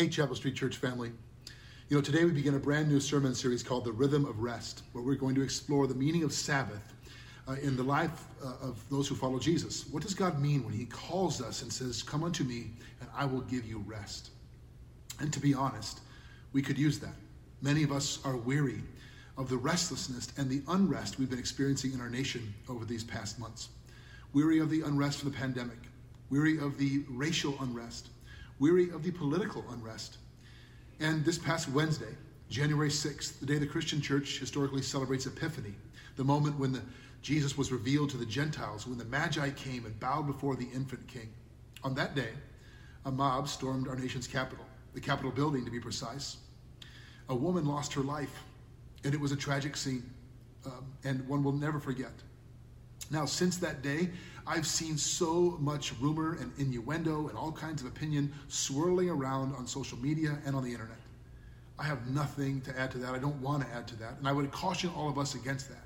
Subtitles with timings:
[0.00, 1.12] Hey, Chapel Street Church family.
[1.90, 4.82] You know, today we begin a brand new sermon series called The Rhythm of Rest,
[4.92, 6.94] where we're going to explore the meaning of Sabbath
[7.46, 9.86] uh, in the life uh, of those who follow Jesus.
[9.90, 12.70] What does God mean when He calls us and says, Come unto me,
[13.02, 14.30] and I will give you rest?
[15.18, 16.00] And to be honest,
[16.54, 17.16] we could use that.
[17.60, 18.80] Many of us are weary
[19.36, 23.38] of the restlessness and the unrest we've been experiencing in our nation over these past
[23.38, 23.68] months.
[24.32, 25.90] Weary of the unrest of the pandemic,
[26.30, 28.08] weary of the racial unrest,
[28.60, 30.18] weary of the political unrest.
[31.00, 32.14] And this past Wednesday,
[32.50, 35.74] January 6th, the day the Christian church historically celebrates Epiphany,
[36.16, 36.82] the moment when the,
[37.22, 41.06] Jesus was revealed to the Gentiles, when the Magi came and bowed before the infant
[41.08, 41.28] king.
[41.82, 42.28] On that day,
[43.06, 46.36] a mob stormed our nation's capital, the Capitol building to be precise.
[47.30, 48.42] A woman lost her life,
[49.04, 50.02] and it was a tragic scene,
[50.66, 52.12] um, and one will never forget.
[53.10, 54.10] Now, since that day,
[54.46, 59.66] I've seen so much rumor and innuendo and all kinds of opinion swirling around on
[59.66, 60.96] social media and on the internet.
[61.78, 63.14] I have nothing to add to that.
[63.14, 64.18] I don't want to add to that.
[64.18, 65.84] And I would caution all of us against that.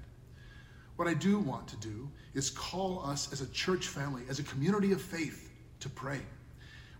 [0.96, 4.44] What I do want to do is call us as a church family, as a
[4.44, 6.20] community of faith, to pray.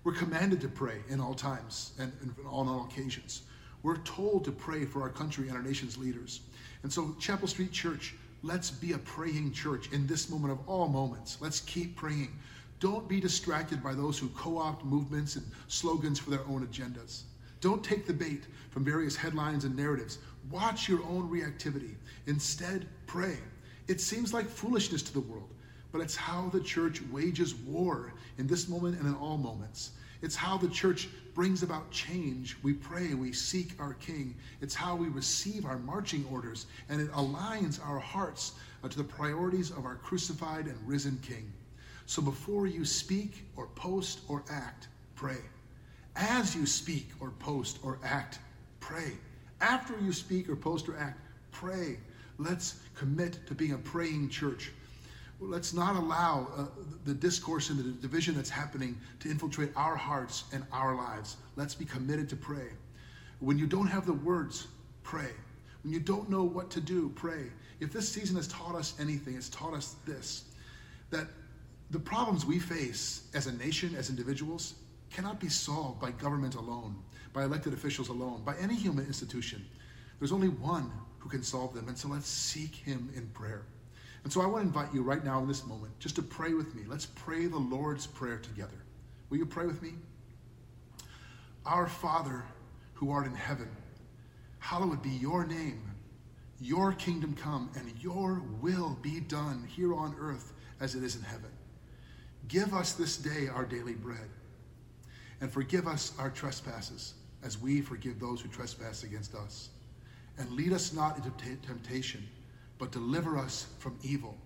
[0.05, 2.13] We're commanded to pray in all times and,
[2.47, 3.43] on all occasions.
[3.83, 6.41] We're told to pray for our country and our nation's leaders.
[6.83, 8.15] And so, Chapel Street Church,
[8.45, 11.39] let's be a praying church in this moment of all moments.
[11.41, 12.39] Let's keep praying.
[12.79, 17.23] Don't be distracted by those who co opt movements and slogans for their own agendas.
[17.63, 20.19] Don't take the bait from various headlines and narratives.
[20.51, 21.95] Watch your own reactivity.
[22.27, 23.39] Instead, pray.
[23.89, 25.49] It seems like foolishness to the world,
[25.91, 29.93] but it's how the church wages war in this moment and in all moments.
[30.25, 32.57] It's how the church brings about change.
[32.63, 34.35] We pray, we seek our King.
[34.63, 38.53] It's how we receive our marching orders, and it aligns our hearts
[38.83, 41.53] uh, to the priorities of our crucified and risen King.
[42.07, 45.43] So before you speak or post or act, pray.
[46.17, 48.39] As you speak or post or act,
[48.81, 49.13] pray.
[49.61, 51.21] After you speak or post or act,
[51.51, 51.99] pray.
[52.39, 54.73] Let's commit to being a praying church.
[55.41, 56.67] Let's not allow uh,
[57.05, 61.37] the discourse and the division that's happening to infiltrate our hearts and our lives.
[61.57, 62.69] Let's be committed to pray.
[63.41, 64.69] When you don't have the words,
[65.03, 65.31] pray.
[65.83, 67.51] When you don't know what to do, pray.
[67.81, 70.45] If this season has taught us anything, it's taught us this
[71.11, 71.29] that
[71.91, 74.75] the problems we face as a nation, as individuals,
[75.11, 76.97] cannot be solved by government alone,
[77.33, 79.65] by elected officials alone, by any human institution.
[80.19, 83.63] There's only one who can solve them, and so let's seek him in prayer.
[84.25, 86.55] And so I want to invite you right now in this moment just to pray
[86.55, 86.83] with me.
[86.87, 88.83] Let's pray the Lord's Prayer together.
[89.29, 89.93] Will you pray with me?
[91.67, 92.43] Our Father
[92.95, 93.69] who art in heaven,
[94.59, 95.83] hallowed be your name.
[96.59, 101.23] Your kingdom come and your will be done here on earth as it is in
[101.23, 101.51] heaven.
[102.49, 104.29] Give us this day our daily bread
[105.41, 109.69] and forgive us our trespasses as we forgive those who trespass against us.
[110.39, 112.27] And lead us not into t- temptation
[112.79, 114.37] but deliver us from evil.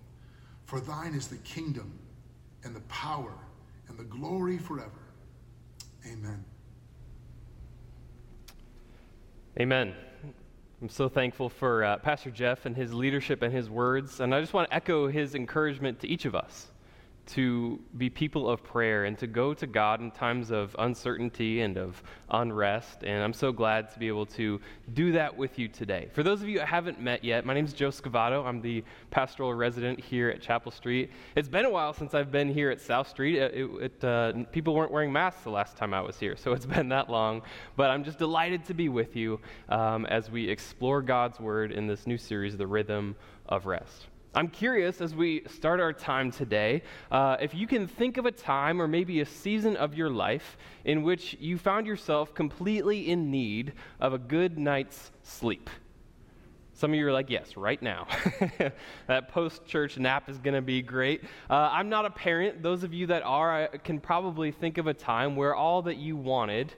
[0.64, 1.98] For thine is the kingdom
[2.64, 3.34] and the power
[3.88, 4.90] and the glory forever.
[6.06, 6.44] Amen.
[9.58, 9.94] Amen.
[10.80, 14.20] I'm so thankful for uh, Pastor Jeff and his leadership and his words.
[14.20, 16.68] And I just want to echo his encouragement to each of us
[17.28, 21.76] to be people of prayer and to go to God in times of uncertainty and
[21.76, 23.02] of unrest.
[23.04, 24.60] And I'm so glad to be able to
[24.94, 26.08] do that with you today.
[26.14, 28.46] For those of you I haven't met yet, my name is Joe Scavato.
[28.46, 31.10] I'm the pastoral resident here at Chapel Street.
[31.36, 33.36] It's been a while since I've been here at South Street.
[33.36, 36.66] It, it, uh, people weren't wearing masks the last time I was here, so it's
[36.78, 37.42] been that long.
[37.76, 41.86] But I'm just delighted to be with you um, as we explore God's Word in
[41.86, 43.16] this new series, The Rhythm
[43.46, 44.06] of Rest.
[44.38, 48.30] I'm curious as we start our time today uh, if you can think of a
[48.30, 53.32] time or maybe a season of your life in which you found yourself completely in
[53.32, 55.68] need of a good night's sleep.
[56.72, 58.06] Some of you are like, yes, right now.
[59.08, 61.24] that post church nap is going to be great.
[61.50, 62.62] Uh, I'm not a parent.
[62.62, 65.96] Those of you that are I can probably think of a time where all that
[65.96, 66.72] you wanted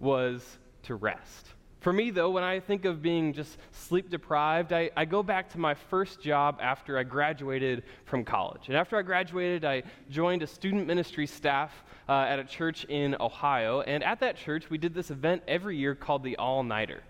[0.00, 1.55] was to rest.
[1.86, 5.48] For me, though, when I think of being just sleep deprived, I, I, go back
[5.50, 8.62] to my first job after I graduated from college.
[8.66, 13.14] And after I graduated, I joined a student ministry staff uh, at a church in
[13.20, 13.82] Ohio.
[13.82, 17.04] And at that church, we did this event every year called the All Nighter.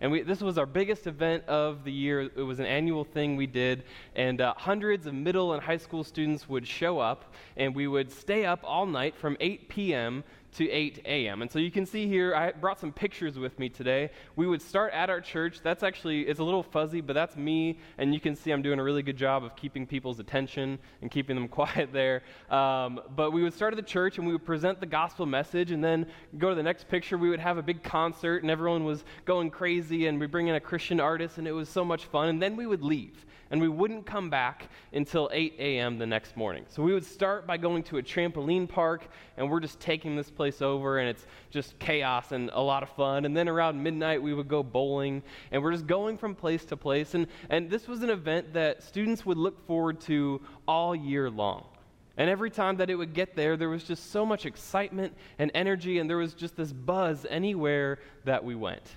[0.00, 2.20] And we, this was our biggest event of the year.
[2.20, 3.82] It was an annual thing we did.
[4.14, 8.12] And uh, hundreds of middle and high school students would show up, and we would
[8.12, 11.42] stay up all night from 8 p.m to 8 a.m.
[11.42, 14.10] And so you can see here, I brought some pictures with me today.
[14.36, 15.60] We would start at our church.
[15.62, 17.78] That's actually, it's a little fuzzy, but that's me.
[17.98, 21.10] And you can see I'm doing a really good job of keeping people's attention and
[21.10, 22.22] keeping them quiet there.
[22.50, 25.70] Um, but we would start at the church and we would present the gospel message.
[25.70, 26.06] And then
[26.38, 29.50] go to the next picture, we would have a big concert and everyone was going
[29.50, 30.06] crazy.
[30.06, 32.28] And we bring in a Christian artist and it was so much fun.
[32.28, 35.98] And then we would leave and we wouldn't come back until 8 a.m.
[35.98, 36.64] the next morning.
[36.68, 40.30] So we would start by going to a trampoline park, and we're just taking this
[40.40, 43.26] place over, and it's just chaos and a lot of fun.
[43.26, 45.22] And then around midnight, we would go bowling,
[45.52, 47.12] and we're just going from place to place.
[47.12, 51.66] And, and this was an event that students would look forward to all year long.
[52.16, 55.50] And every time that it would get there, there was just so much excitement and
[55.52, 58.96] energy, and there was just this buzz anywhere that we went.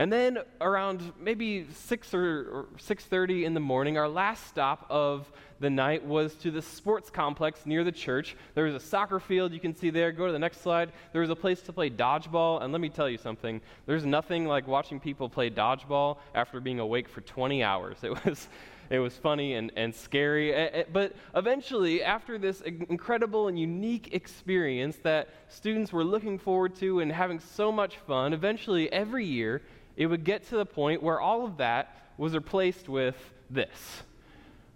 [0.00, 5.30] And then around maybe 6 or, 6:30 in the morning, our last stop of
[5.60, 8.34] the night was to the sports complex near the church.
[8.54, 10.10] There was a soccer field you can see there.
[10.10, 10.92] Go to the next slide.
[11.12, 13.60] There was a place to play dodgeball, and let me tell you something.
[13.84, 17.98] There's nothing like watching people play dodgeball after being awake for 20 hours.
[18.02, 18.48] It was
[18.88, 20.84] it was funny and, and scary.
[20.92, 27.12] But eventually, after this incredible and unique experience that students were looking forward to and
[27.12, 29.62] having so much fun, eventually every year
[29.96, 33.16] it would get to the point where all of that was replaced with
[33.48, 34.02] this.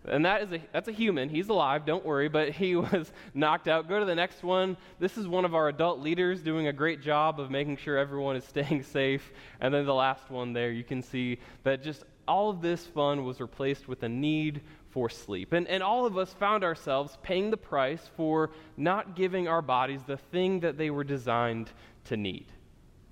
[0.07, 1.31] And that is a, that's a human.
[1.31, 3.89] He's alive, don't worry, but he was knocked out.
[3.89, 4.77] Go to the next one.
[4.99, 8.37] This is one of our adult leaders doing a great job of making sure everyone
[8.37, 9.33] is staying safe.
[9.61, 13.25] And then the last one there, you can see that just all of this fun
[13.25, 15.53] was replaced with a need for sleep.
[15.53, 20.01] And, and all of us found ourselves paying the price for not giving our bodies
[20.07, 21.71] the thing that they were designed
[22.05, 22.47] to need,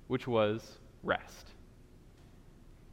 [0.07, 1.52] which was rest.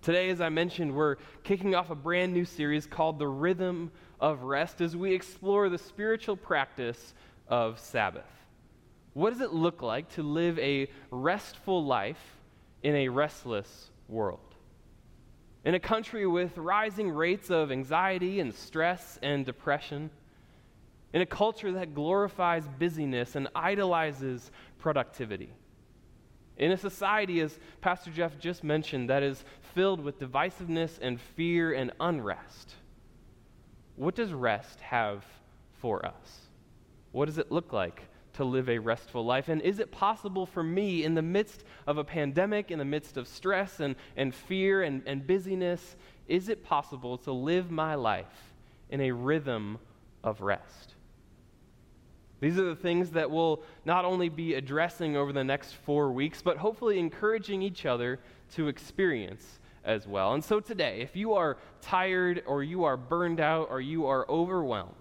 [0.02, 4.44] Today, as I mentioned, we're kicking off a brand new series called The Rhythm of
[4.44, 7.12] Rest as we explore the spiritual practice
[7.49, 8.25] of Sabbath.
[9.12, 12.38] What does it look like to live a restful life
[12.82, 14.55] in a restless world?
[15.67, 20.08] In a country with rising rates of anxiety and stress and depression,
[21.12, 25.50] in a culture that glorifies busyness and idolizes productivity
[26.61, 29.43] in a society, as Pastor Jeff just mentioned, that is
[29.75, 32.75] filled with divisiveness and fear and unrest,
[33.97, 35.25] what does rest have
[35.81, 36.41] for us?
[37.12, 38.03] What does it look like
[38.35, 39.49] to live a restful life?
[39.49, 43.17] And is it possible for me, in the midst of a pandemic, in the midst
[43.17, 45.97] of stress and, and fear and, and busyness,
[46.29, 48.53] is it possible to live my life
[48.91, 49.79] in a rhythm
[50.23, 50.95] of rest?
[52.41, 56.43] These are the things that we'll not only be addressing over the next four weeks,
[56.43, 58.19] but hopefully encouraging each other
[58.55, 60.35] to experience as well.
[60.35, 64.29] And so today, if you are tired or you are burned out or you are
[64.29, 64.95] overwhelmed,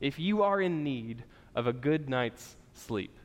[0.00, 1.24] if you are in need
[1.54, 3.16] of a good night's sleep,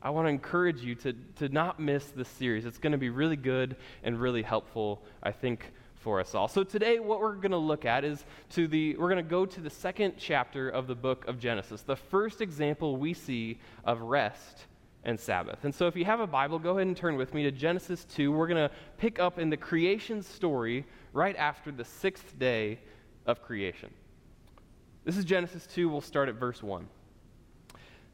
[0.00, 2.66] I want to encourage you to, to not miss this series.
[2.66, 5.72] It's going to be really good and really helpful, I think,
[6.04, 6.48] for us all.
[6.48, 9.46] So today what we're going to look at is to the we're going to go
[9.46, 11.80] to the second chapter of the book of Genesis.
[11.80, 14.66] The first example we see of rest
[15.02, 15.64] and Sabbath.
[15.64, 18.04] And so if you have a Bible, go ahead and turn with me to Genesis
[18.04, 18.30] 2.
[18.30, 20.84] We're going to pick up in the creation story
[21.14, 22.78] right after the 6th day
[23.24, 23.90] of creation.
[25.04, 25.88] This is Genesis 2.
[25.88, 26.86] We'll start at verse 1.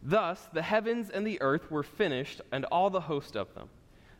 [0.03, 3.69] Thus the heavens and the earth were finished and all the host of them.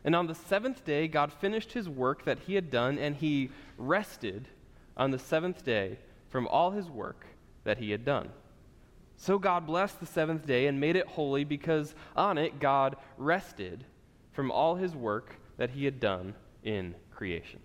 [0.03, 3.51] And on the seventh day, God finished his work that he had done, and he
[3.77, 4.47] rested
[4.97, 7.25] on the seventh day from all his work
[7.63, 8.29] that he had done.
[9.15, 13.85] So God blessed the seventh day and made it holy because on it God rested
[14.31, 17.59] from all his work that he had done in creation.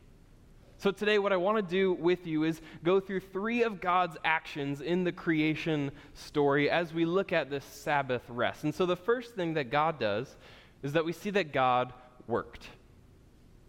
[0.79, 4.19] So, today, what I want to do with you is go through three of God's
[4.27, 8.65] actions in the creation story as we look at this Sabbath rest.
[8.65, 10.37] And so, the first thing that God does
[10.83, 11.95] is that we see that God
[12.27, 12.69] worked.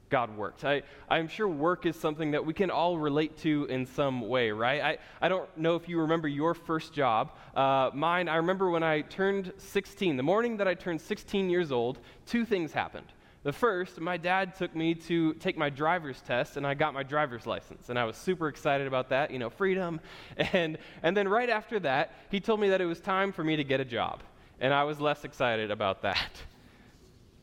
[0.10, 0.64] God worked.
[0.64, 4.52] I, I'm sure work is something that we can all relate to in some way,
[4.52, 4.82] right?
[4.82, 7.32] I, I don't know if you remember your first job.
[7.56, 11.72] Uh, mine, I remember when I turned 16, the morning that I turned 16 years
[11.72, 13.08] old, two things happened.
[13.44, 17.04] The first, my dad took me to take my driver's test, and I got my
[17.04, 17.90] driver's license.
[17.90, 20.00] And I was super excited about that, you know, freedom.
[20.38, 23.56] And, and then right after that, he told me that it was time for me
[23.56, 24.22] to get a job.
[24.60, 26.32] And I was less excited about that.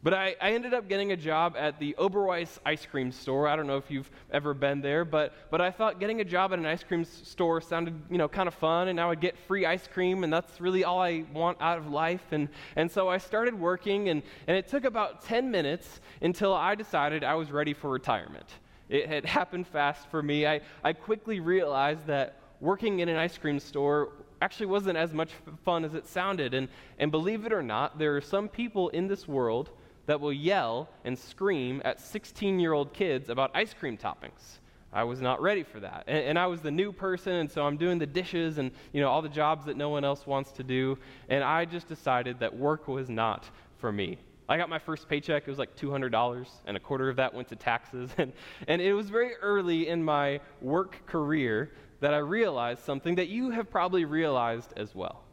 [0.04, 3.48] But I, I, ended up getting a job at the Oberweis ice cream store.
[3.48, 6.52] I don't know if you've ever been there, but, but I thought getting a job
[6.52, 9.38] at an ice cream store sounded, you know, kind of fun, and I would get
[9.48, 12.20] free ice cream, and that's really all I want out of life.
[12.32, 16.74] And, and so I started working, and, and it took about 10 minutes until I
[16.74, 18.46] decided I was ready for retirement.
[18.90, 20.46] It had happened fast for me.
[20.46, 24.10] I, I quickly realized that working in an ice cream store
[24.42, 25.30] actually wasn't as much
[25.64, 26.52] fun as it sounded.
[26.52, 26.68] And,
[26.98, 29.70] and believe it or not, there are some people in this world
[30.06, 34.58] that will yell and scream at 16 year old kids about ice cream toppings.
[34.92, 36.04] I was not ready for that.
[36.06, 39.00] And, and, I was the new person, and so I'm doing the dishes and you
[39.00, 40.98] know all the jobs that no one else wants to do.
[41.28, 44.18] And I just decided that work was not for me.
[44.48, 47.48] I got my first paycheck, it was like $200, and a quarter of that went
[47.48, 48.10] to taxes.
[48.18, 48.32] And,
[48.68, 53.50] and it was very early in my work career that I realized something that you
[53.50, 55.24] have probably realized as well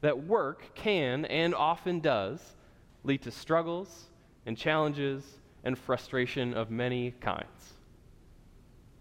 [0.00, 2.54] that work can and often does
[3.08, 4.04] lead to struggles
[4.46, 5.24] and challenges
[5.64, 7.74] and frustration of many kinds.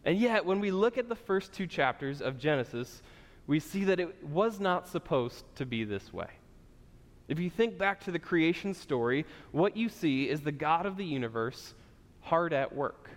[0.05, 3.03] And yet, when we look at the first two chapters of Genesis,
[3.45, 6.29] we see that it was not supposed to be this way.
[7.27, 10.95] If you think back to the creation story, what you see is the God of
[10.95, 11.73] the universe
[12.21, 13.09] hard at work.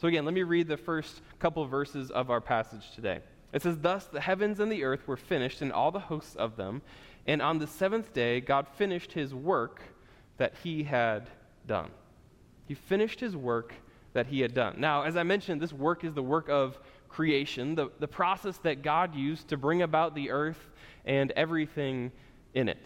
[0.00, 3.20] So, again, let me read the first couple verses of our passage today.
[3.52, 6.56] It says, Thus the heavens and the earth were finished, and all the hosts of
[6.56, 6.82] them.
[7.26, 9.82] And on the seventh day, God finished his work
[10.38, 11.30] that he had
[11.66, 11.90] done.
[12.66, 13.74] He finished his work
[14.12, 14.76] that he had done.
[14.78, 18.82] Now, as I mentioned, this work is the work of creation, the, the process that
[18.82, 20.70] God used to bring about the earth
[21.04, 22.10] and everything
[22.54, 22.84] in it.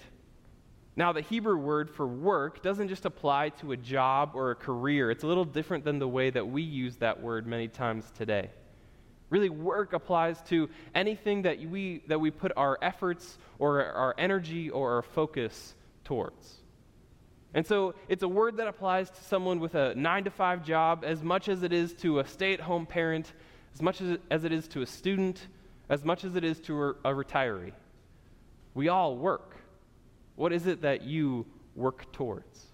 [0.97, 5.11] Now, the Hebrew word for work doesn't just apply to a job or a career.
[5.11, 8.50] It's a little different than the way that we use that word many times today.
[9.28, 14.71] Really, work applies to anything that we, that we put our efforts or our energy
[14.71, 16.62] or our focus towards.
[17.54, 21.04] And so it's a word that applies to someone with a nine to five job
[21.04, 23.33] as much as it is to a stay at home parent,
[23.75, 25.49] as much as, as it is to a student,
[25.88, 27.73] as much as it is to a, a retiree.
[28.75, 29.56] We all work.
[30.37, 32.66] What is it that you work towards?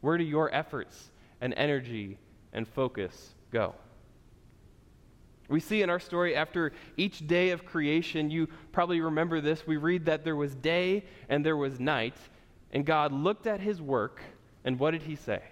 [0.00, 2.16] Where do your efforts and energy
[2.52, 3.74] and focus go?
[5.50, 9.66] We see in our story after each day of creation, you probably remember this.
[9.66, 12.16] We read that there was day and there was night,
[12.72, 14.22] and God looked at his work,
[14.64, 15.42] and what did he say?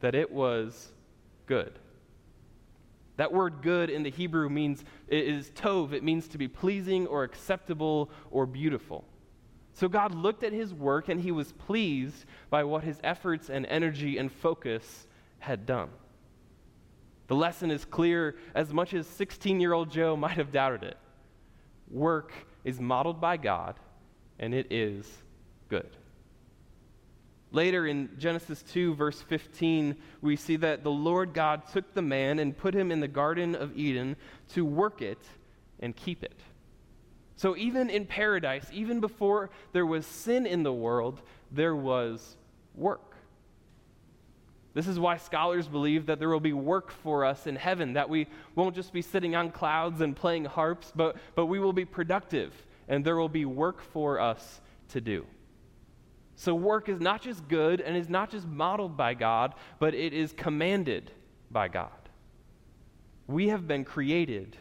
[0.00, 0.88] That it was
[1.46, 1.78] good.
[3.16, 7.06] That word good in the Hebrew means, it is tov, it means to be pleasing
[7.06, 9.04] or acceptable or beautiful.
[9.72, 13.66] So God looked at his work and he was pleased by what his efforts and
[13.66, 15.06] energy and focus
[15.38, 15.90] had done.
[17.28, 20.98] The lesson is clear as much as 16 year old Joe might have doubted it.
[21.90, 22.32] Work
[22.64, 23.76] is modeled by God
[24.38, 25.10] and it is
[25.68, 25.96] good.
[27.52, 32.38] Later in Genesis 2, verse 15, we see that the Lord God took the man
[32.38, 34.16] and put him in the Garden of Eden
[34.54, 35.18] to work it
[35.80, 36.40] and keep it.
[37.36, 42.36] So, even in paradise, even before there was sin in the world, there was
[42.74, 43.11] work.
[44.74, 48.08] This is why scholars believe that there will be work for us in heaven, that
[48.08, 51.84] we won't just be sitting on clouds and playing harps, but, but we will be
[51.84, 52.54] productive,
[52.88, 55.26] and there will be work for us to do.
[56.36, 60.14] So, work is not just good and is not just modeled by God, but it
[60.14, 61.10] is commanded
[61.50, 61.90] by God.
[63.26, 64.56] We have been created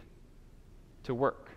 [1.03, 1.50] to work.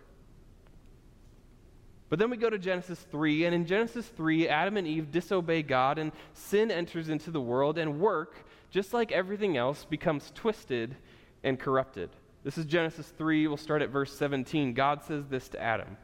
[2.15, 5.63] But then we go to Genesis 3, and in Genesis 3, Adam and Eve disobey
[5.63, 10.95] God, and sin enters into the world, and work, just like everything else, becomes twisted
[11.43, 12.09] and corrupted.
[12.45, 13.47] This is Genesis 3.
[13.47, 14.73] We'll start at verse 17.
[14.73, 15.97] God says this to Adam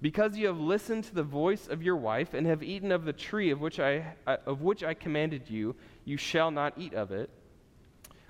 [0.00, 3.12] Because you have listened to the voice of your wife, and have eaten of the
[3.12, 7.10] tree of which I, uh, of which I commanded you, you shall not eat of
[7.10, 7.30] it.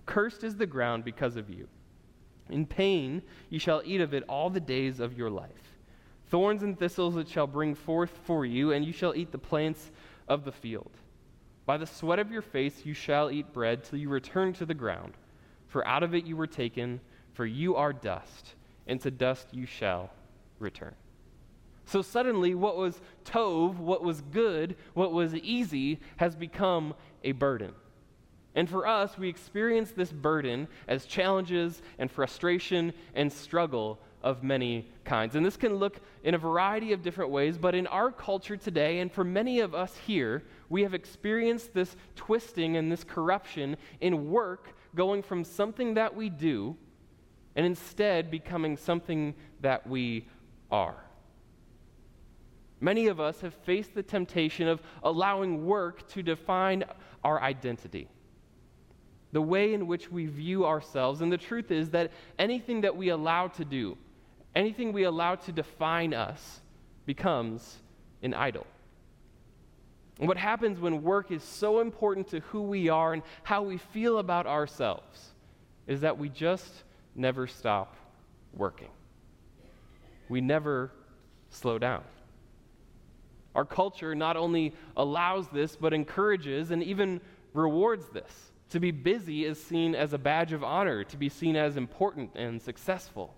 [0.06, 1.68] Cursed is the ground because of you.
[2.48, 5.75] In pain you shall eat of it all the days of your life.
[6.28, 9.90] Thorns and thistles it shall bring forth for you, and you shall eat the plants
[10.28, 10.90] of the field.
[11.66, 14.74] By the sweat of your face you shall eat bread till you return to the
[14.74, 15.14] ground.
[15.68, 17.00] For out of it you were taken,
[17.34, 18.54] for you are dust,
[18.86, 20.10] and to dust you shall
[20.58, 20.94] return.
[21.84, 27.72] So suddenly, what was tov, what was good, what was easy, has become a burden.
[28.56, 34.90] And for us, we experience this burden as challenges and frustration and struggle of many
[35.04, 35.36] kinds.
[35.36, 38.98] And this can look in a variety of different ways, but in our culture today,
[38.98, 44.28] and for many of us here, we have experienced this twisting and this corruption in
[44.28, 46.76] work going from something that we do
[47.54, 50.26] and instead becoming something that we
[50.72, 50.96] are.
[52.80, 56.82] Many of us have faced the temptation of allowing work to define
[57.22, 58.08] our identity
[59.32, 61.20] the way in which we view ourselves.
[61.20, 63.98] And the truth is that anything that we allow to do,
[64.56, 66.60] anything we allow to define us
[67.04, 67.76] becomes
[68.22, 68.66] an idol.
[70.18, 73.76] And what happens when work is so important to who we are and how we
[73.76, 75.34] feel about ourselves
[75.86, 76.84] is that we just
[77.14, 77.96] never stop
[78.54, 78.88] working.
[80.28, 80.90] We never
[81.50, 82.02] slow down.
[83.54, 87.20] Our culture not only allows this, but encourages and even
[87.52, 88.52] rewards this.
[88.70, 92.32] To be busy is seen as a badge of honor, to be seen as important
[92.34, 93.34] and successful.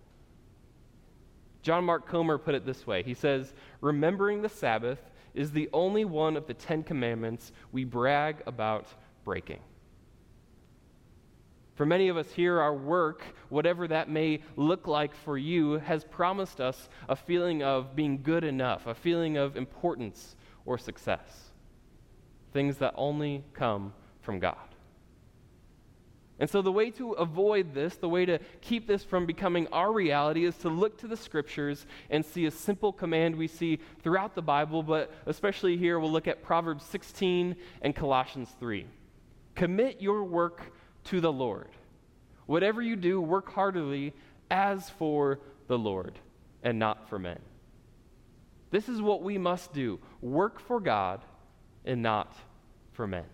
[1.62, 5.00] John Mark Comer put it this way He says, Remembering the Sabbath
[5.35, 8.87] is the only one of the Ten Commandments we brag about
[9.25, 9.61] breaking.
[11.79, 16.03] For many of us here, our work, whatever that may look like for you, has
[16.03, 20.35] promised us a feeling of being good enough, a feeling of importance
[20.67, 21.53] or success.
[22.53, 24.68] Things that only come from God.
[26.40, 29.92] And so, the way to avoid this, the way to keep this from becoming our
[29.92, 34.37] reality, is to look to the scriptures and see a simple command we see throughout
[34.37, 38.87] the Bible, but especially here, we'll look at Proverbs 16 and Colossians 3.
[39.57, 40.62] Commit your work
[41.04, 41.71] to the Lord.
[42.47, 44.14] Whatever you do, work heartily
[44.50, 46.18] as for the Lord
[46.62, 47.40] and not for men.
[48.71, 51.21] This is what we must do work for God
[51.85, 52.35] and not
[52.92, 53.25] for men.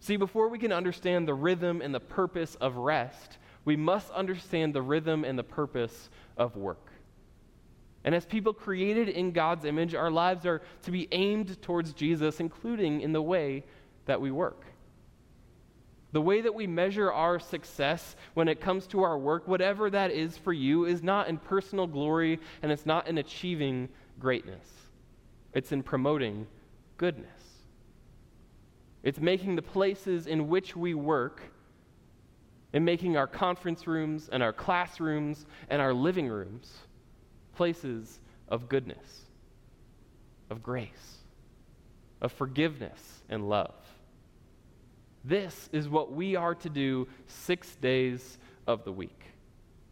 [0.00, 4.74] See, before we can understand the rhythm and the purpose of rest, we must understand
[4.74, 6.90] the rhythm and the purpose of work.
[8.02, 12.40] And as people created in God's image, our lives are to be aimed towards Jesus,
[12.40, 13.62] including in the way
[14.06, 14.64] that we work.
[16.12, 20.10] The way that we measure our success when it comes to our work, whatever that
[20.10, 23.88] is for you, is not in personal glory and it's not in achieving
[24.18, 24.66] greatness.
[25.52, 26.46] It's in promoting
[26.96, 27.59] goodness.
[29.02, 31.42] It's making the places in which we work
[32.72, 36.72] and making our conference rooms and our classrooms and our living rooms
[37.54, 39.26] places of goodness,
[40.48, 41.18] of grace,
[42.20, 43.74] of forgiveness and love.
[45.24, 49.24] This is what we are to do six days of the week.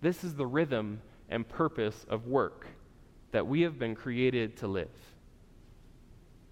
[0.01, 2.67] This is the rhythm and purpose of work
[3.33, 4.89] that we have been created to live.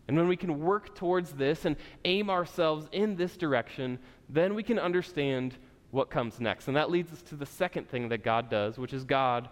[0.08, 4.62] And when we can work towards this and aim ourselves in this direction, then we
[4.62, 5.56] can understand
[5.90, 6.68] what comes next.
[6.68, 9.48] And that leads us to the second thing that God does, which is God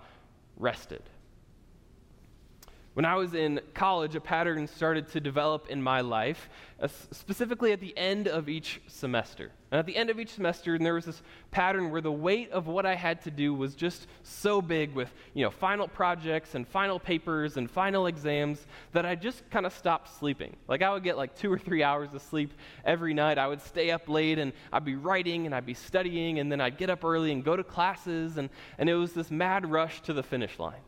[0.56, 1.02] rested.
[2.94, 6.48] When I was in college, a pattern started to develop in my life,
[6.80, 9.50] uh, specifically at the end of each semester.
[9.72, 12.68] And at the end of each semester, there was this pattern where the weight of
[12.68, 16.68] what I had to do was just so big with, you know, final projects and
[16.68, 20.54] final papers and final exams that I just kind of stopped sleeping.
[20.68, 22.52] Like I would get like two or three hours of sleep
[22.85, 23.38] every night.
[23.38, 26.61] I would stay up late and I'd be writing and I'd be studying and then
[26.61, 30.00] I'd get up early and go to classes and, and it was this mad rush
[30.02, 30.83] to the finish line.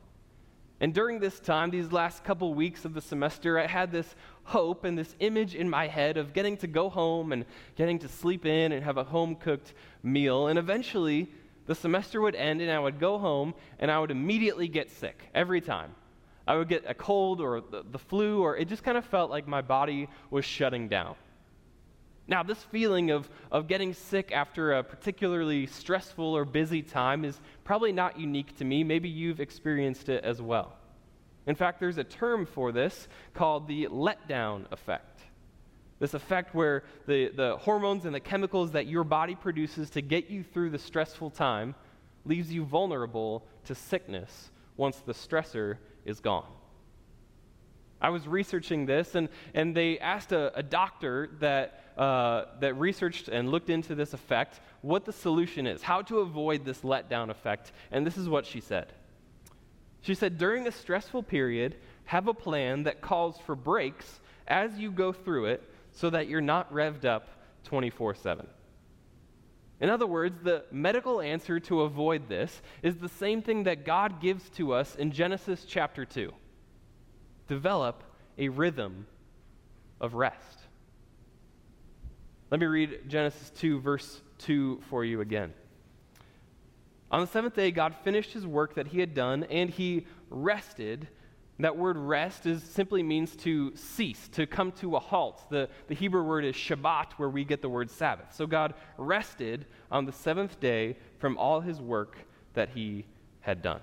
[0.81, 4.85] And during this time, these last couple weeks of the semester, I had this hope
[4.85, 8.45] and this image in my head of getting to go home and getting to sleep
[8.45, 10.49] in and have a home cooked meal.
[10.49, 11.29] And eventually,
[11.67, 15.23] the semester would end and I would go home and I would immediately get sick
[15.35, 15.95] every time.
[16.47, 19.31] I would get a cold or the, the flu, or it just kind of felt
[19.31, 21.17] like my body was shutting down.
[22.29, 27.41] Now, this feeling of, of getting sick after a particularly stressful or busy time is
[27.63, 28.83] probably not unique to me.
[28.83, 30.77] Maybe you've experienced it as well.
[31.47, 35.21] In fact, there's a term for this called the letdown effect.
[36.01, 40.29] This effect where the, the hormones and the chemicals that your body produces to get
[40.29, 41.75] you through the stressful time
[42.25, 46.45] leaves you vulnerable to sickness once the stressor is gone.
[48.01, 53.29] I was researching this, and, and they asked a, a doctor that uh, that researched
[53.29, 57.73] and looked into this effect, what the solution is, how to avoid this letdown effect.
[57.91, 58.93] And this is what she said.
[60.03, 64.93] She said, during a stressful period, have a plan that calls for breaks as you
[64.93, 67.29] go through it so that you're not revved up
[67.65, 68.47] 24 7.
[69.81, 74.21] In other words, the medical answer to avoid this is the same thing that God
[74.21, 76.33] gives to us in Genesis chapter 2
[77.49, 78.03] develop
[78.39, 79.07] a rhythm
[80.01, 80.59] of rest.
[82.51, 85.53] Let me read Genesis 2, verse 2 for you again.
[87.11, 91.09] On the seventh day, God finished his work that he had done, and he rested.
[91.59, 95.49] That word rest is, simply means to cease, to come to a halt.
[95.49, 98.35] The, the Hebrew word is Shabbat, where we get the word Sabbath.
[98.35, 102.19] So God rested on the seventh day from all his work
[102.55, 103.07] that he
[103.41, 103.81] had done.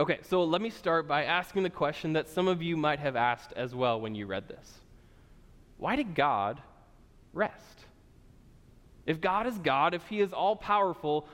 [0.00, 3.16] Okay, so let me start by asking the question that some of you might have
[3.16, 4.80] asked as well when you read this
[5.76, 6.60] Why did God
[7.32, 7.84] rest.
[9.06, 11.28] If God is God, if He is all powerful,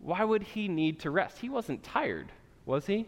[0.00, 1.38] why would He need to rest?
[1.38, 2.32] He wasn't tired,
[2.66, 3.06] was He?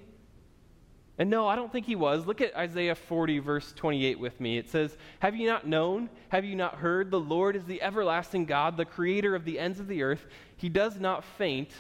[1.19, 2.27] And no, I don't think he was.
[2.27, 4.57] Look at Isaiah 40, verse 28 with me.
[4.57, 6.09] It says, Have you not known?
[6.31, 7.11] Have you not heard?
[7.11, 10.27] The Lord is the everlasting God, the creator of the ends of the earth.
[10.57, 11.71] He does not faint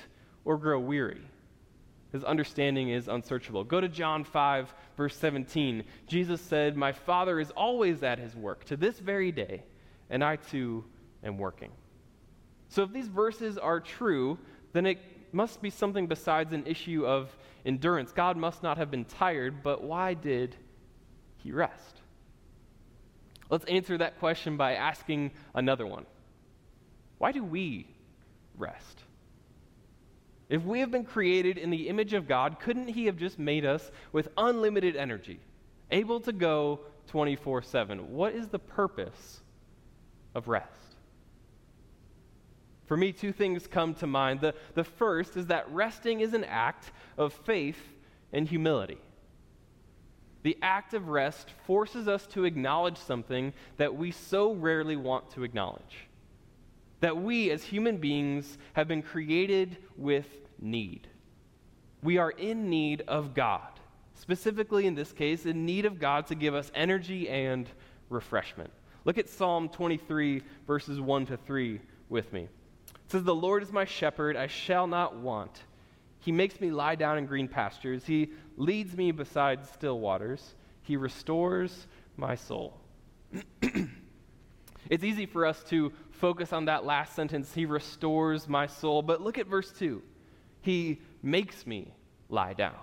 [0.44, 1.22] or grow weary.
[2.12, 3.64] His understanding is unsearchable.
[3.64, 5.82] Go to John 5, verse 17.
[6.06, 9.62] Jesus said, My Father is always at his work to this very day,
[10.10, 10.84] and I too
[11.24, 11.70] am working.
[12.68, 14.38] So if these verses are true,
[14.74, 14.98] then it
[15.32, 18.12] must be something besides an issue of endurance.
[18.12, 20.54] God must not have been tired, but why did
[21.38, 22.00] he rest?
[23.48, 26.04] Let's answer that question by asking another one
[27.18, 27.86] Why do we
[28.56, 29.02] rest?
[30.52, 33.64] If we have been created in the image of God, couldn't He have just made
[33.64, 35.40] us with unlimited energy,
[35.90, 38.12] able to go 24 7?
[38.12, 39.40] What is the purpose
[40.34, 40.68] of rest?
[42.84, 44.42] For me, two things come to mind.
[44.42, 47.80] The, the first is that resting is an act of faith
[48.30, 48.98] and humility.
[50.42, 55.44] The act of rest forces us to acknowledge something that we so rarely want to
[55.44, 56.10] acknowledge.
[57.02, 60.28] That we, as human beings, have been created with
[60.60, 61.08] need.
[62.00, 63.68] We are in need of God.
[64.14, 67.68] Specifically, in this case, in need of God to give us energy and
[68.08, 68.70] refreshment.
[69.04, 72.42] Look at Psalm 23, verses 1 to 3 with me.
[72.42, 75.64] It says, The Lord is my shepherd, I shall not want.
[76.20, 78.04] He makes me lie down in green pastures.
[78.06, 80.54] He leads me beside still waters.
[80.82, 82.78] He restores my soul.
[84.90, 89.02] it's easy for us to focus on that last sentence, He restores my soul.
[89.02, 90.02] But look at verse 2.
[90.60, 91.94] He makes me
[92.28, 92.78] lie down,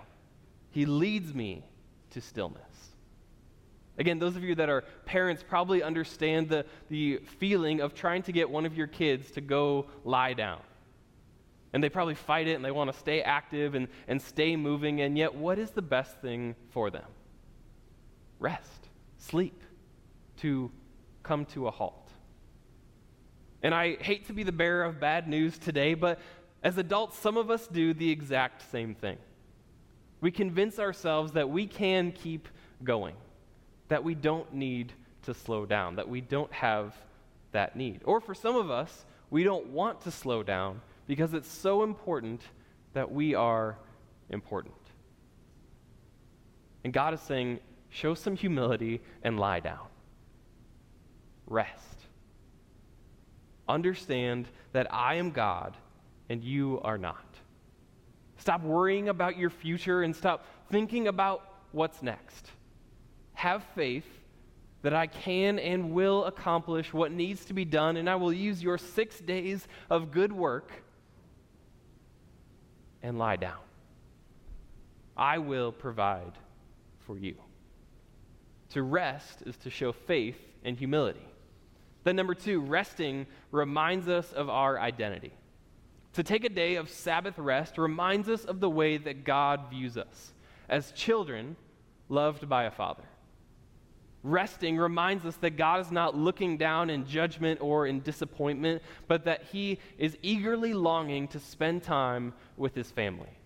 [0.71, 1.63] He leads me
[2.11, 2.63] to stillness.
[3.97, 8.31] Again, those of you that are parents probably understand the, the feeling of trying to
[8.31, 10.61] get one of your kids to go lie down.
[11.73, 15.01] And they probably fight it and they want to stay active and, and stay moving.
[15.01, 17.05] And yet, what is the best thing for them?
[18.39, 19.61] Rest, sleep,
[20.37, 20.71] to
[21.29, 22.09] come to a halt.
[23.61, 26.17] And I hate to be the bearer of bad news today, but
[26.63, 29.19] as adults, some of us do the exact same thing.
[30.21, 32.47] We convince ourselves that we can keep
[32.83, 33.13] going,
[33.89, 36.95] that we don't need to slow down, that we don't have
[37.51, 38.01] that need.
[38.05, 42.41] Or for some of us, we don't want to slow down because it's so important
[42.93, 43.77] that we are
[44.31, 44.73] important.
[46.83, 49.85] And God is saying, show some humility and lie down.
[51.49, 51.97] Rest.
[53.67, 55.75] Understand that I am God
[56.29, 57.25] and you are not.
[58.37, 62.49] Stop worrying about your future and stop thinking about what's next.
[63.33, 64.05] Have faith
[64.81, 68.63] that I can and will accomplish what needs to be done, and I will use
[68.63, 70.71] your six days of good work
[73.03, 73.59] and lie down.
[75.17, 76.31] I will provide
[76.99, 77.35] for you.
[78.69, 81.28] To rest is to show faith and humility.
[82.09, 85.31] Then, number two, resting reminds us of our identity.
[86.13, 89.95] To take a day of Sabbath rest reminds us of the way that God views
[89.95, 90.33] us
[90.67, 91.55] as children
[92.07, 93.03] loved by a father.
[94.23, 99.25] Resting reminds us that God is not looking down in judgment or in disappointment, but
[99.25, 103.37] that He is eagerly longing to spend time with His family.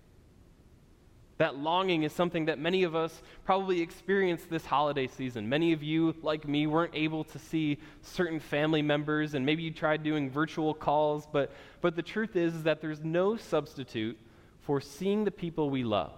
[1.38, 5.50] That longing is something that many of us probably experienced this holiday season.
[5.50, 9.72] Many of you, like me, weren't able to see certain family members, and maybe you
[9.72, 14.18] tried doing virtual calls, but, but the truth is, is that there's no substitute
[14.62, 16.14] for seeing the people we love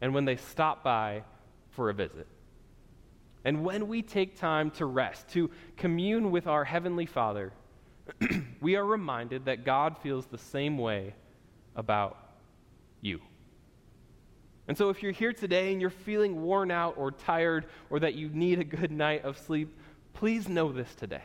[0.00, 1.22] and when they stop by
[1.70, 2.26] for a visit.
[3.44, 7.52] And when we take time to rest, to commune with our Heavenly Father,
[8.60, 11.14] we are reminded that God feels the same way
[11.76, 12.16] about
[13.00, 13.20] you.
[14.68, 18.14] And so, if you're here today and you're feeling worn out or tired or that
[18.14, 19.76] you need a good night of sleep,
[20.12, 21.22] please know this today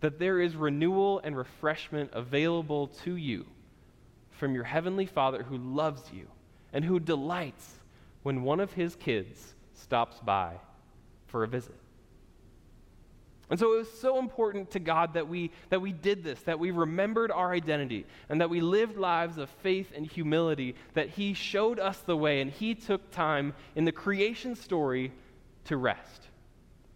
[0.00, 3.46] that there is renewal and refreshment available to you
[4.30, 6.26] from your Heavenly Father who loves you
[6.72, 7.76] and who delights
[8.22, 10.54] when one of his kids stops by
[11.26, 11.74] for a visit.
[13.48, 16.58] And so it was so important to God that we, that we did this, that
[16.58, 21.32] we remembered our identity, and that we lived lives of faith and humility, that He
[21.32, 25.12] showed us the way, and He took time in the creation story
[25.66, 26.28] to rest.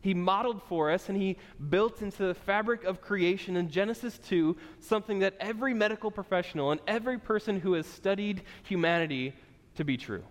[0.02, 1.36] He modeled for us and he
[1.68, 6.80] built into the fabric of creation in Genesis 2 something that every medical professional and
[6.86, 9.34] every person who has studied humanity
[9.76, 10.24] to be true.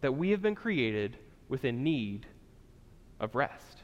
[0.00, 1.18] That we have been created
[1.48, 2.26] with a need
[3.20, 3.79] of rest.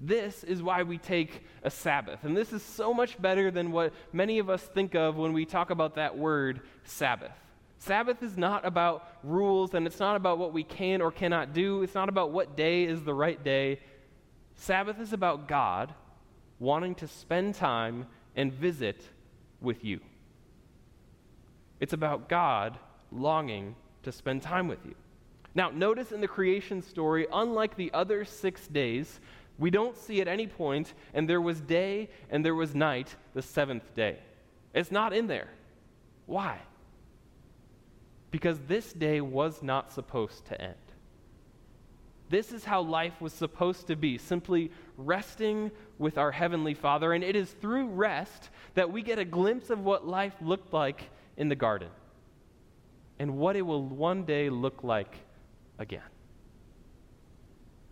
[0.00, 2.22] This is why we take a Sabbath.
[2.22, 5.44] And this is so much better than what many of us think of when we
[5.44, 7.32] talk about that word, Sabbath.
[7.78, 11.82] Sabbath is not about rules and it's not about what we can or cannot do.
[11.82, 13.80] It's not about what day is the right day.
[14.54, 15.94] Sabbath is about God
[16.58, 18.06] wanting to spend time
[18.36, 19.02] and visit
[19.60, 20.00] with you.
[21.80, 22.78] It's about God
[23.12, 24.94] longing to spend time with you.
[25.54, 29.20] Now, notice in the creation story, unlike the other six days,
[29.58, 33.42] we don't see at any point, and there was day and there was night the
[33.42, 34.18] seventh day.
[34.74, 35.48] It's not in there.
[36.26, 36.58] Why?
[38.30, 40.74] Because this day was not supposed to end.
[42.28, 47.14] This is how life was supposed to be simply resting with our Heavenly Father.
[47.14, 51.08] And it is through rest that we get a glimpse of what life looked like
[51.38, 51.88] in the garden
[53.18, 55.16] and what it will one day look like
[55.78, 56.02] again.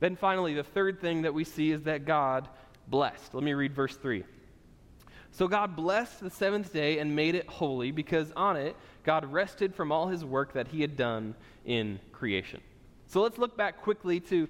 [0.01, 2.49] Then finally, the third thing that we see is that God
[2.89, 3.35] blessed.
[3.35, 4.25] Let me read verse 3.
[5.31, 9.75] So God blessed the seventh day and made it holy because on it God rested
[9.75, 12.61] from all his work that he had done in creation.
[13.07, 14.49] So let's look back quickly to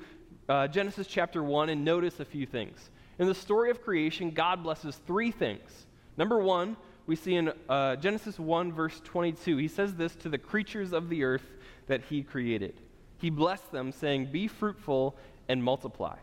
[0.48, 2.90] uh, Genesis chapter 1 and notice a few things.
[3.18, 5.86] In the story of creation, God blesses three things.
[6.16, 10.38] Number one, we see in uh, Genesis 1, verse 22, he says this to the
[10.38, 11.46] creatures of the earth
[11.86, 12.80] that he created.
[13.18, 15.16] He blessed them, saying, Be fruitful
[15.48, 16.16] and multiply.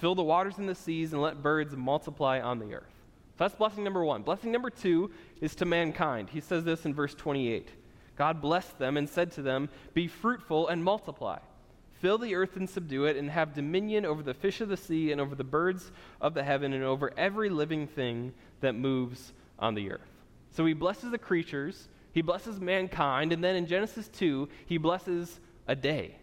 [0.00, 2.94] Fill the waters in the seas and let birds multiply on the earth.
[3.38, 4.22] So that's blessing number one.
[4.22, 6.30] Blessing number two is to mankind.
[6.30, 7.68] He says this in verse 28.
[8.16, 11.38] God blessed them and said to them, Be fruitful and multiply.
[12.00, 15.12] Fill the earth and subdue it, and have dominion over the fish of the sea,
[15.12, 19.74] and over the birds of the heaven, and over every living thing that moves on
[19.74, 20.00] the earth.
[20.50, 25.40] So he blesses the creatures, he blesses mankind, and then in Genesis 2, he blesses
[25.68, 26.16] a day,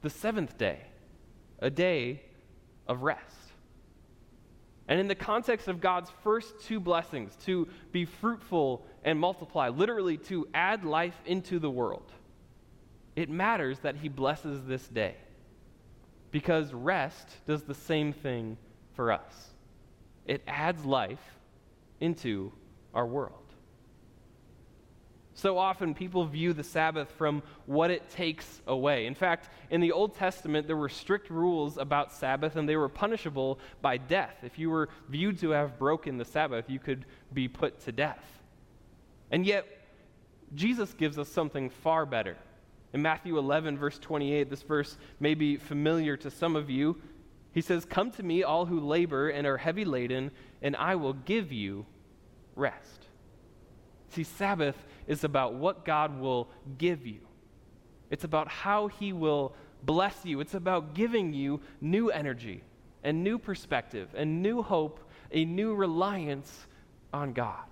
[0.00, 0.80] the seventh day,
[1.62, 2.20] a day
[2.86, 3.36] of rest.
[4.88, 10.18] And in the context of God's first two blessings, to be fruitful and multiply, literally
[10.18, 12.12] to add life into the world
[13.16, 15.14] it matters that he blesses this day
[16.30, 18.56] because rest does the same thing
[18.94, 19.50] for us.
[20.26, 21.20] It adds life
[22.00, 22.52] into
[22.94, 23.41] our world.
[25.34, 29.06] So often people view the Sabbath from what it takes away.
[29.06, 32.88] In fact, in the Old Testament, there were strict rules about Sabbath, and they were
[32.88, 34.36] punishable by death.
[34.42, 38.24] If you were viewed to have broken the Sabbath, you could be put to death.
[39.30, 39.66] And yet,
[40.54, 42.36] Jesus gives us something far better.
[42.92, 47.00] In Matthew 11, verse 28, this verse may be familiar to some of you.
[47.52, 51.14] He says, Come to me, all who labor and are heavy laden, and I will
[51.14, 51.86] give you
[52.54, 53.06] rest.
[54.10, 54.76] See, Sabbath
[55.12, 56.48] is about what God will
[56.78, 57.20] give you,
[58.10, 62.62] it's about how He will bless you, it's about giving you new energy
[63.04, 66.66] and new perspective and new hope, a new reliance
[67.12, 67.64] on God.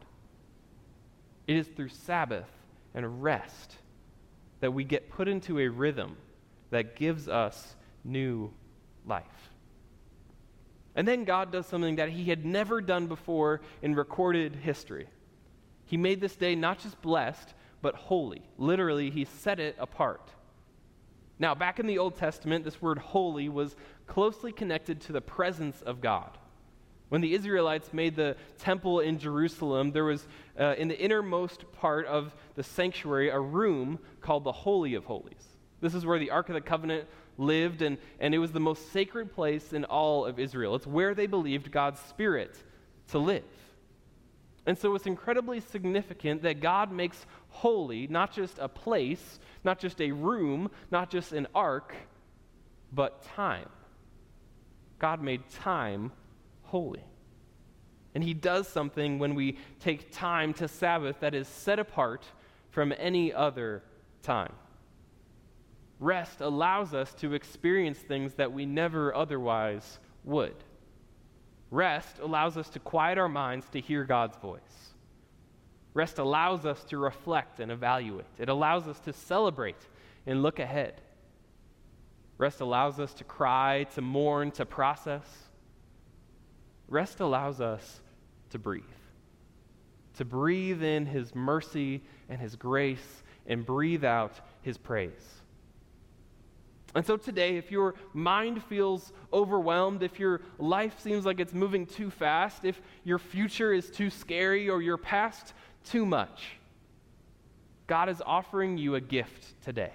[1.47, 2.49] It is through Sabbath
[2.95, 3.77] and rest
[4.61, 6.17] that we get put into a rhythm
[6.71, 8.53] that gives us new
[9.07, 9.25] life.
[10.95, 15.07] And then God does something that he had never done before in recorded history.
[15.91, 18.43] He made this day not just blessed, but holy.
[18.59, 20.31] Literally, he set it apart.
[21.41, 23.75] Now, back in the Old Testament, this word holy was
[24.07, 26.39] closely connected to the presence of God.
[27.09, 30.29] When the Israelites made the temple in Jerusalem, there was
[30.61, 35.45] uh, in the innermost part of the sanctuary a room called the Holy of Holies.
[35.81, 38.93] This is where the Ark of the Covenant lived, and, and it was the most
[38.93, 40.77] sacred place in all of Israel.
[40.77, 42.57] It's where they believed God's Spirit
[43.09, 43.43] to live.
[44.67, 50.01] And so it's incredibly significant that God makes holy not just a place, not just
[50.01, 51.95] a room, not just an ark,
[52.93, 53.69] but time.
[54.99, 56.13] God made time
[56.63, 57.05] holy.
[58.15, 62.25] And he does something when we take time to Sabbath that is set apart
[62.71, 63.83] from any other
[64.23, 64.53] time.
[66.01, 70.57] Rest allows us to experience things that we never otherwise would.
[71.71, 74.61] Rest allows us to quiet our minds to hear God's voice.
[75.95, 78.27] Rest allows us to reflect and evaluate.
[78.39, 79.89] It allows us to celebrate
[80.27, 81.01] and look ahead.
[82.39, 85.25] Rest allows us to cry, to mourn, to process.
[86.89, 88.01] Rest allows us
[88.51, 88.83] to breathe,
[90.17, 95.40] to breathe in His mercy and His grace and breathe out His praise.
[96.95, 101.87] And so today, if your mind feels overwhelmed, if your life seems like it's moving
[101.87, 106.57] too fast, if your future is too scary or your past too much,
[107.87, 109.93] God is offering you a gift today,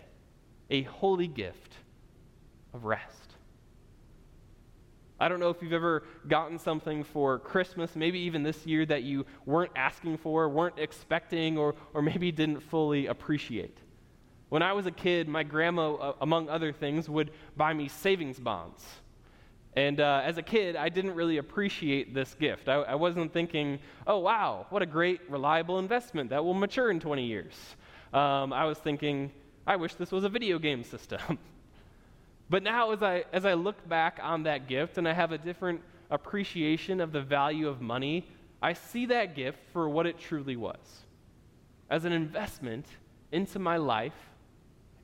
[0.70, 1.74] a holy gift
[2.74, 3.26] of rest.
[5.20, 9.04] I don't know if you've ever gotten something for Christmas, maybe even this year, that
[9.04, 13.78] you weren't asking for, weren't expecting, or, or maybe didn't fully appreciate.
[14.50, 18.40] When I was a kid, my grandma, uh, among other things, would buy me savings
[18.40, 18.86] bonds.
[19.76, 22.70] And uh, as a kid, I didn't really appreciate this gift.
[22.70, 27.00] I, I, wasn't thinking, oh, wow, what a great, reliable investment that will mature in
[27.00, 27.54] 20 years.
[28.14, 29.32] Um, I was thinking,
[29.68, 31.38] I wish this was a video game system.
[32.50, 35.38] but now, as I, as I look back on that gift and I have a
[35.38, 38.30] different appreciation of the value of money,
[38.62, 40.78] I see that gift for what it truly was
[41.90, 42.86] as an investment
[43.32, 44.14] into my life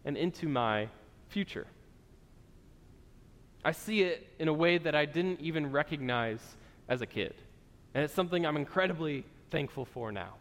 [0.06, 0.88] and into my
[1.30, 1.68] future.
[3.64, 6.40] I see it in a way that I didn't even recognize
[6.90, 7.36] as a kid.
[7.94, 10.34] And it's something I'm incredibly thankful for now.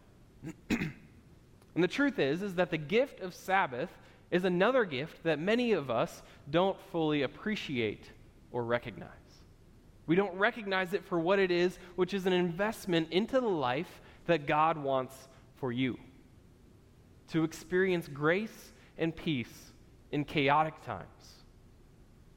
[0.71, 0.93] and
[1.75, 3.91] the truth is is that the gift of Sabbath
[4.31, 8.11] is another gift that many of us don't fully appreciate
[8.53, 9.11] or recognize.
[10.07, 14.01] We don't recognize it for what it is, which is an investment into the life
[14.27, 15.99] that God wants for you.
[17.29, 19.73] To experience grace and peace
[20.13, 21.45] in chaotic times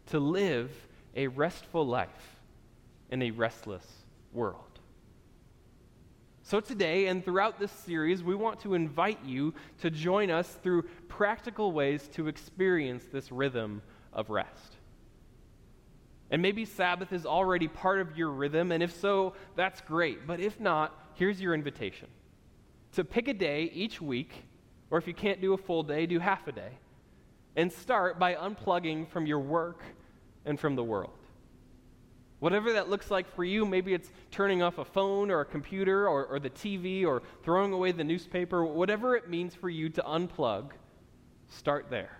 [0.08, 0.71] to live
[1.15, 2.39] a restful life
[3.12, 3.86] in a restless
[4.32, 4.80] world.
[6.41, 10.84] So, today and throughout this series, we want to invite you to join us through
[11.08, 14.76] practical ways to experience this rhythm of rest.
[16.32, 20.28] And maybe Sabbath is already part of your rhythm, and if so, that's great.
[20.28, 22.08] But if not, here's your invitation
[22.93, 24.43] to pick a day each week,
[24.93, 26.69] or if you can't do a full day, do half a day,
[27.56, 29.82] and start by unplugging from your work
[30.45, 31.17] and from the world.
[32.38, 36.08] Whatever that looks like for you, maybe it's turning off a phone or a computer
[36.08, 40.01] or, or the TV or throwing away the newspaper, whatever it means for you to
[40.03, 40.69] unplug,
[41.49, 42.15] start there.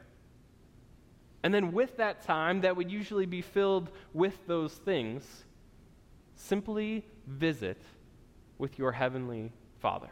[1.44, 5.44] And then with that time that would usually be filled with those things,
[6.34, 7.84] simply visit
[8.58, 10.10] with your heavenly Father.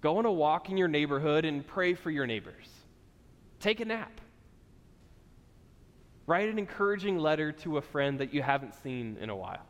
[0.00, 2.68] Go on a walk in your neighborhood and pray for your neighbors.
[3.58, 4.20] Take a nap.
[6.26, 9.66] Write an encouraging letter to a friend that you haven't seen in a while.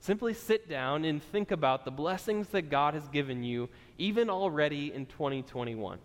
[0.00, 4.92] Simply sit down and think about the blessings that God has given you, even already
[4.92, 5.98] in 2021.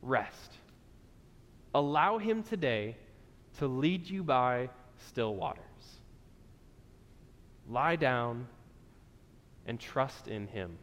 [0.00, 0.52] Rest.
[1.74, 2.96] Allow Him today
[3.58, 4.70] to lead you by
[5.08, 5.64] still waters.
[7.68, 8.46] Lie down
[9.66, 10.78] and trust in Him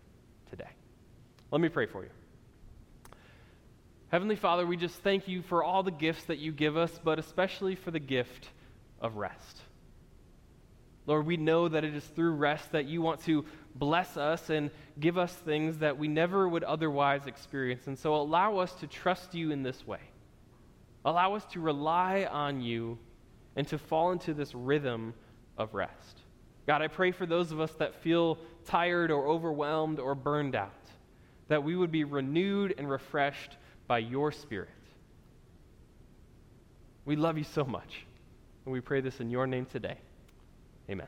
[0.50, 0.70] today.
[1.52, 2.10] Let me pray for you.
[4.10, 7.20] Heavenly Father, we just thank you for all the gifts that you give us, but
[7.20, 8.50] especially for the gift
[9.02, 9.62] of rest.
[11.08, 14.72] Lord, we know that it is through rest that you want to bless us and
[15.00, 17.88] give us things that we never would otherwise experience.
[17.88, 20.00] And so allow us to trust you in this way.
[21.04, 22.98] Allow us to rely on you
[23.56, 25.14] and to fall into this rhythm
[25.58, 26.20] of rest.
[26.68, 30.72] God, I pray for those of us that feel tired or overwhelmed or burned out,
[31.48, 34.70] that we would be renewed and refreshed by your Spirit.
[37.06, 38.06] We love you so much.
[38.66, 39.98] And we pray this in your name today.
[40.90, 41.08] Amen.